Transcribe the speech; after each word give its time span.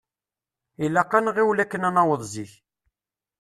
Ilaq 0.85 1.11
ad 1.17 1.23
nɣiwel 1.25 1.59
akken 1.63 1.87
ad 1.87 1.93
naweḍ 1.95 2.21
zik. 2.33 2.51